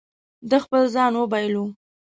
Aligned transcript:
ده 0.49 0.57
خپل 0.65 0.81
ځان 0.95 1.13
وبایلو. 1.17 1.65